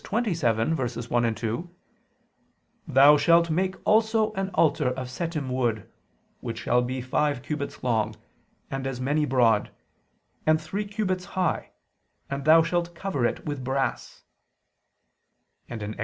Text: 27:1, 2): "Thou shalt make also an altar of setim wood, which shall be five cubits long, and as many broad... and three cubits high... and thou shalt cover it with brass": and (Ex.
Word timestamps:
27:1, 0.03 1.35
2): 1.35 1.69
"Thou 2.87 3.17
shalt 3.17 3.51
make 3.51 3.75
also 3.85 4.33
an 4.33 4.49
altar 4.55 4.87
of 4.87 5.07
setim 5.09 5.47
wood, 5.51 5.87
which 6.39 6.57
shall 6.61 6.81
be 6.81 7.01
five 7.01 7.43
cubits 7.43 7.83
long, 7.83 8.15
and 8.71 8.87
as 8.87 8.99
many 8.99 9.25
broad... 9.25 9.69
and 10.47 10.59
three 10.59 10.85
cubits 10.85 11.25
high... 11.37 11.69
and 12.31 12.45
thou 12.45 12.63
shalt 12.63 12.95
cover 12.95 13.27
it 13.27 13.45
with 13.45 13.63
brass": 13.63 14.23
and 15.69 15.83
(Ex. 15.83 15.93